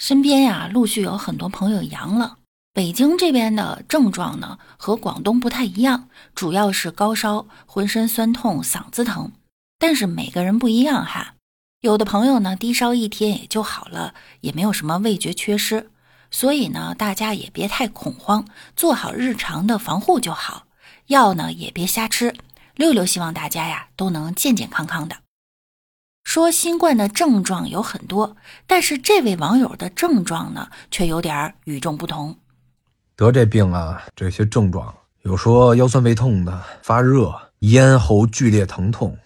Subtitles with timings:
[0.00, 2.38] 身边呀，陆续有很多朋友阳了。
[2.72, 9.30] 北京这边的症状呢，和广东不太一样，主要是高烧、浑身酸痛、嗓子疼。
[9.78, 11.34] 但是每个人不一样哈，
[11.82, 15.90] 有的朋友呢，低烧一天也就好了，也没有什么味觉缺失。
[16.30, 20.64] 所以呢，大家也别太恐慌，做好日常的防护就好。
[21.08, 22.34] 药呢，也别瞎吃。
[22.74, 25.16] 六六希望大家呀，都能健健康康的。
[26.30, 28.36] 说新冠的症状有很多，
[28.68, 32.38] 但是这位网友的症状呢，却有点与众不同。
[33.16, 39.18] 得这病啊，这些症状有说腰酸背痛的、发热、咽喉剧烈疼痛，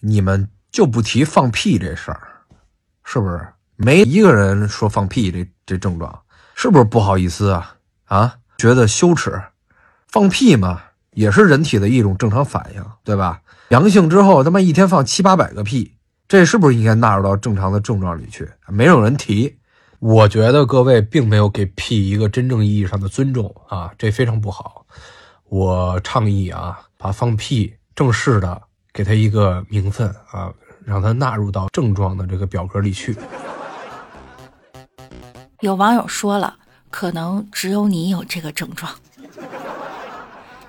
[0.00, 2.22] 你们就不提放屁这事儿，
[3.04, 3.46] 是不是？
[3.76, 6.22] 没一个人说放屁这这症状，
[6.54, 7.76] 是不是不好意思啊？
[8.06, 9.42] 啊，觉得羞耻？
[10.08, 10.80] 放屁嘛，
[11.10, 13.42] 也是人体的一种正常反应，对吧？
[13.68, 15.92] 阳性之后，他妈一天放七八百个屁。
[16.28, 18.48] 这是不是应该纳入到正常的症状里去？
[18.66, 19.56] 没有人提，
[20.00, 24.84] 我觉得各位并没有给屁一个真正意义上的尊重啊，这非常不好。
[25.48, 28.60] 我倡议啊，把放屁正式的
[28.92, 30.52] 给他一个名分啊，
[30.84, 33.16] 让他纳入到症状的这个表格里去。
[35.60, 36.56] 有网友说了，
[36.90, 38.92] 可能只有你有这个症状，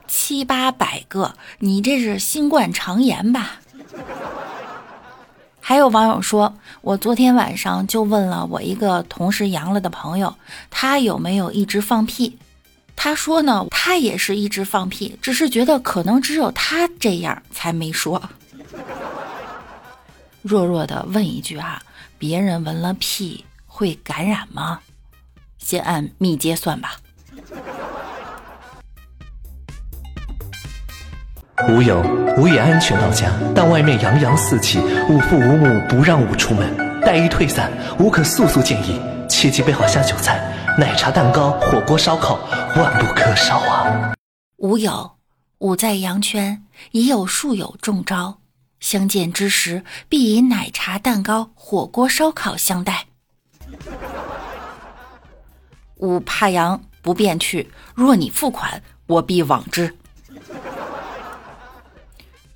[0.07, 3.53] 七八百个，你这是新冠肠炎吧？
[5.67, 10.33] 还有网友说，我昨天晚上就问了我一个同时阳了的朋友，
[10.69, 12.37] 他有没有一直放屁？
[12.95, 18.29] 他说呢，他也是一直放屁，只是觉得可能只有他这样才没说。
[20.41, 21.83] 弱弱的问一句啊，
[22.17, 24.79] 别人闻了屁会感染吗？
[25.57, 26.95] 先按密接算吧。
[31.65, 32.01] 吾有
[32.37, 37.01] 吾也安全到家，但外面洋洋四起，吾父吾母不让吾出门。
[37.01, 42.39] 待一退散，吾可速速建议，切记备好下酒菜，奶茶、蛋糕、火锅、烧烤，
[42.75, 44.13] 万不可少啊！
[44.57, 45.13] 吾有，
[45.57, 48.37] 吾在阳圈已有数友中招，
[48.79, 53.07] 相见之时，必以奶茶、蛋糕、火锅、烧烤相待。
[55.95, 57.67] 吾怕阳，不便去。
[57.95, 59.95] 若你付款，我必往之。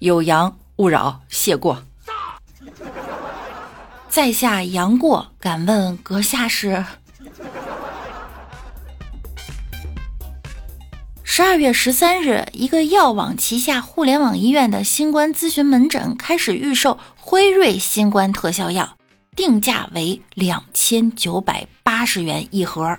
[0.02, 1.84] 有阳勿扰，谢过。
[4.10, 6.84] 在下杨过，敢问阁下是？
[11.24, 18.98] 十二月十三日，一个药网旗下互联网医院的新冠咨询门诊开始预售辉瑞新冠特效药，
[19.36, 22.98] 定价为两千九百八十元一盒。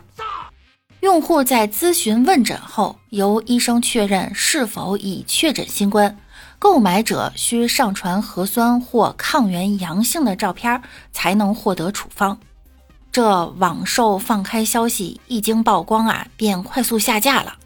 [1.01, 6.17] 用户在咨询问诊后，由医生确认是否已确诊新冠。
[6.63, 10.81] 购买者需上传核酸或抗原阳性的照片，
[11.11, 12.39] 才能获得处方。
[13.11, 17.57] 这网售放开消息一经曝光啊，便快速下架了。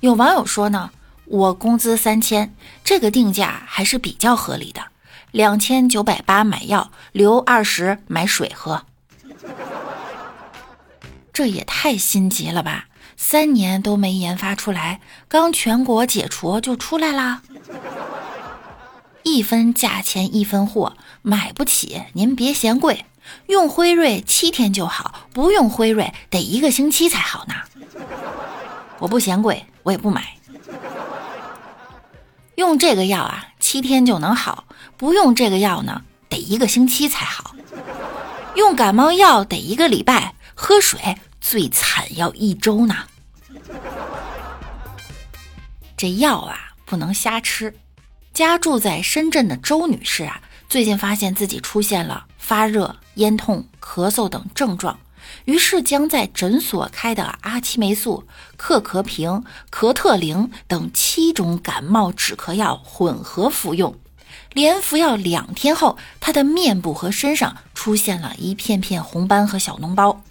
[0.00, 0.90] 有网友说呢，
[1.26, 2.52] 我工资三千，
[2.82, 4.82] 这个定价还是比较合理的，
[5.30, 8.82] 两千九百八买药，留二十买水喝。
[11.32, 12.86] 这也太心急了吧！
[13.16, 17.40] 三年都没研发出来，刚全国解除就出来啦？
[19.22, 23.04] 一分价钱一分货，买不起您别嫌贵。
[23.46, 27.54] 用辉瑞七天就好，不用辉瑞得一个星期才好呢。
[28.98, 30.36] 我不嫌贵，我也不买。
[32.56, 34.64] 用这个药啊，七天就能好；
[34.96, 37.54] 不用这个药呢，得一个星期才好。
[38.56, 42.96] 用感冒药得一个礼拜，喝水最惨要一周呢。
[45.96, 47.74] 这药啊，不能瞎吃。
[48.32, 54.98] 家住在深圳的周女士啊，最近发现自己出现了发热、咽痛、咳嗽等症状，
[55.44, 58.24] 于是将在诊所开的阿奇霉素、
[58.56, 63.94] 克咳平、咳特灵等七种感冒止咳药混合服用。
[64.54, 70.22] 连服药两天后，她的面部和身上出现了一片片红斑和小脓包。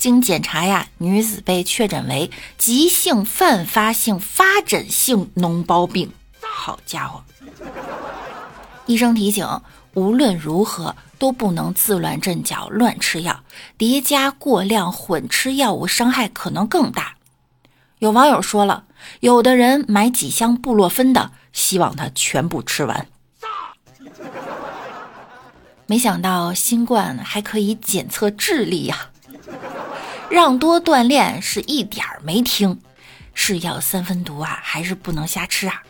[0.00, 6.10] 经检查呀，女子被确诊为急性泛发性发疹性脓包病。
[6.40, 7.22] 好家伙！
[8.86, 9.46] 医生提醒，
[9.92, 13.44] 无论如何都不能自乱阵脚、乱吃药，
[13.76, 17.16] 叠加过量混吃药物，伤害可能更大。
[17.98, 18.84] 有网友说了，
[19.20, 23.06] 有的人买几箱布洛芬的，希望他全部吃完。
[25.84, 29.09] 没想到新冠还可以检测智力呀！
[30.30, 32.80] 让多锻炼是一点儿没听，
[33.34, 35.82] 是药三分毒啊，还是不能瞎吃啊？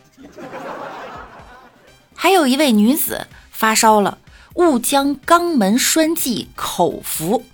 [2.15, 4.17] 还有一位女子发烧了，
[4.55, 7.45] 误将肛门栓剂口服，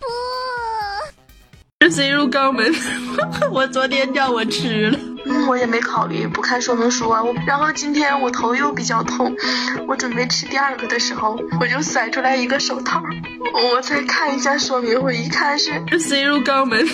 [1.92, 2.74] 塞入肛门，
[3.52, 4.98] 我昨天叫我吃了。
[5.28, 7.22] 嗯，我也没考虑不看说明书啊。
[7.22, 9.36] 我然后今天我头又比较痛，
[9.88, 13.02] 我准备吃第二个的时候，我就甩出来一个手套，
[13.74, 16.88] 我再看一下说明，我一看 是塞入肛门。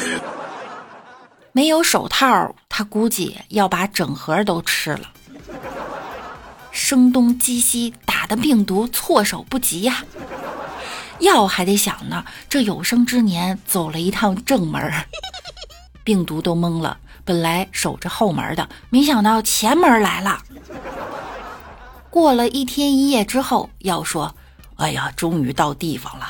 [1.52, 5.12] 没有手套，他估计要把整盒都吃了。
[6.72, 10.04] 声东击西，打的病毒措手不及呀！
[11.20, 14.92] 药还得想呢，这有生之年走了一趟正门，
[16.04, 16.98] 病毒都懵了。
[17.26, 20.42] 本来守着后门的，没想到前门来了。
[22.10, 24.36] 过了一天一夜之后，药说
[24.76, 26.28] ：“哎呀，终于到地方了。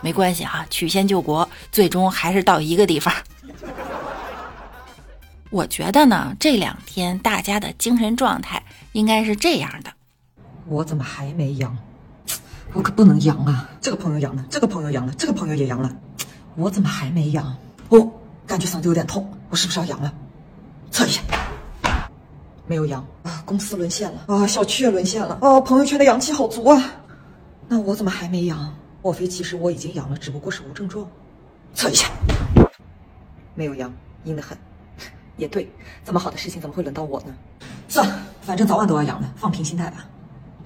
[0.00, 3.14] 没关系哈，曲线救国，最终还是到一个地方。
[5.50, 8.62] ”我觉得呢，这两天大家的精神状态
[8.92, 9.92] 应该是这样的：
[10.66, 11.76] 我怎么还没阳？
[12.72, 13.70] 我可不能阳啊！
[13.80, 15.90] 这个朋友阳了，这个朋友阳了，这个朋友也阳了，
[16.56, 17.56] 我怎么还没阳？
[17.88, 18.12] 哦，
[18.56, 20.10] 感觉嗓子有点痛，我是不是要阳了？
[20.90, 21.20] 测一下，
[22.66, 23.42] 没有阳啊！
[23.44, 24.46] 公司沦陷了啊！
[24.46, 25.60] 小区也沦陷了啊！
[25.60, 26.82] 朋友圈的阳气好足啊！
[27.68, 28.74] 那我怎么还没阳？
[29.02, 31.06] 莫非其实我已经阳了，只不过是无症状？
[31.74, 32.08] 测一下，
[33.54, 33.92] 没有阳，
[34.24, 34.56] 阴得很。
[35.36, 35.70] 也对，
[36.02, 37.34] 这么好的事情怎么会轮到我呢？
[37.88, 40.06] 算了，反正早晚都要阳的，放平心态吧。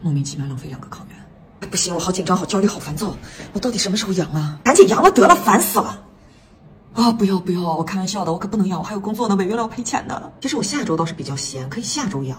[0.01, 1.19] 莫名其妙浪费两个抗原，
[1.59, 3.17] 哎，不行，我好紧张，好焦虑，好烦躁。
[3.53, 4.61] 我到底什么时候阳啊？
[4.63, 6.07] 赶紧阳了得了，烦死了！
[6.95, 10.33] 啊，不要不要，我开玩笑的，我可不能养，我还有工作呢，违约了要赔钱的。
[10.41, 12.37] 其实我下周倒是比较闲，可以下周养。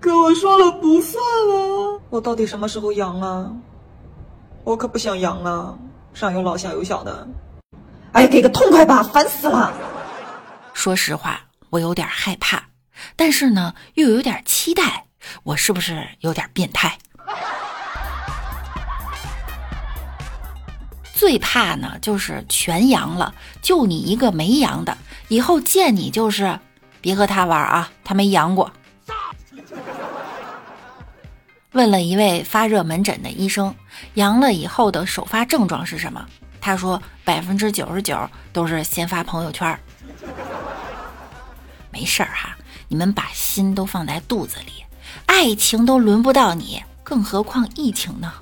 [0.00, 2.00] 可我说了不算啊！
[2.10, 3.52] 我到底什么时候阳啊？
[4.64, 5.78] 我可不想阳啊！
[6.12, 7.26] 上有老下有小的，
[8.12, 9.72] 哎，给个痛快吧，烦死了！
[10.74, 11.40] 说实话，
[11.70, 12.62] 我有点害怕，
[13.16, 15.06] 但是呢，又有点期待。
[15.44, 16.98] 我是不是有点变态？
[21.14, 24.96] 最怕呢，就是全阳了，就你一个没阳的，
[25.28, 26.58] 以后见你就是
[27.00, 28.72] 别和他玩啊，他没阳过。
[31.72, 33.74] 问了一位发热门诊的医生，
[34.14, 36.26] 阳了以后的首发症状是什么？
[36.60, 38.18] 他说百分之九十九
[38.52, 39.78] 都是先发朋友圈。
[41.90, 42.56] 没事儿哈，
[42.88, 44.84] 你们把心都放在肚子里，
[45.26, 48.32] 爱情都轮不到你，更何况疫情呢？